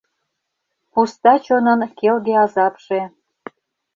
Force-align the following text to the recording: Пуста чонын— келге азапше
Пуста 0.91 1.33
чонын— 1.45 1.81
келге 1.99 2.33
азапше 2.43 3.01